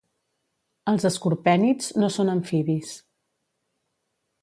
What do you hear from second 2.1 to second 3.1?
són amfibis.